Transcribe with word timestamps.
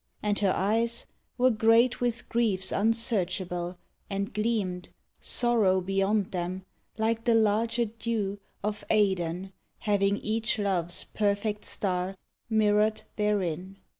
And 0.23 0.39
her 0.39 0.51
eyes 0.55 1.05
Were 1.37 1.51
great 1.51 2.01
with 2.01 2.27
griefs 2.27 2.71
unsearchable, 2.71 3.77
and 4.09 4.33
gleamed, 4.33 4.89
Sorrow 5.19 5.79
beyond 5.79 6.31
them, 6.31 6.65
like 6.97 7.25
the 7.25 7.35
larger 7.35 7.85
dew 7.85 8.39
Of 8.63 8.83
Aidenn, 8.89 9.51
having 9.77 10.17
each 10.17 10.57
Love's 10.57 11.03
perfect 11.03 11.65
star 11.65 12.17
Mirrored 12.49 13.03
therein. 13.15 13.77